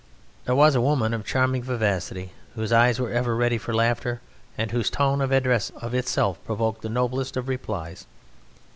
[0.45, 4.19] There was a woman of charming vivacity, whose eyes were ever ready for laughter,
[4.57, 8.07] and whose tone of address of itself provoked the noblest of replies.